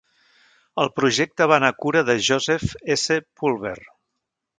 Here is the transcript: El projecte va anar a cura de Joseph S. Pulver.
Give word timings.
El 0.83 0.87
projecte 0.99 1.47
va 1.51 1.59
anar 1.61 1.69
a 1.73 1.75
cura 1.85 2.03
de 2.07 2.15
Joseph 2.29 2.65
S. 2.95 3.19
Pulver. 3.43 3.75